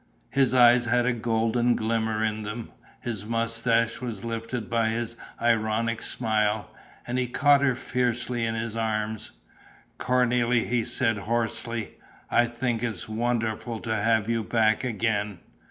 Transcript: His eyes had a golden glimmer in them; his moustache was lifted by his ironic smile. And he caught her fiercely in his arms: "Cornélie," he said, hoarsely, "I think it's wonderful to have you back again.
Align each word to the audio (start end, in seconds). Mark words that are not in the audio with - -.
His 0.31 0.55
eyes 0.55 0.85
had 0.87 1.05
a 1.05 1.13
golden 1.13 1.75
glimmer 1.75 2.23
in 2.23 2.41
them; 2.41 2.71
his 3.01 3.23
moustache 3.23 4.01
was 4.01 4.25
lifted 4.25 4.67
by 4.67 4.87
his 4.89 5.15
ironic 5.39 6.01
smile. 6.01 6.71
And 7.05 7.19
he 7.19 7.27
caught 7.27 7.61
her 7.61 7.75
fiercely 7.75 8.43
in 8.43 8.55
his 8.55 8.75
arms: 8.75 9.33
"Cornélie," 9.99 10.67
he 10.67 10.83
said, 10.83 11.19
hoarsely, 11.19 11.99
"I 12.31 12.47
think 12.47 12.81
it's 12.81 13.07
wonderful 13.07 13.77
to 13.81 13.93
have 13.95 14.27
you 14.27 14.43
back 14.43 14.83
again. 14.83 15.37